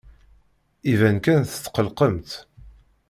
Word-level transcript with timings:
Iban 0.91 1.17
kan 1.25 1.41
tetqellqemt. 1.43 2.31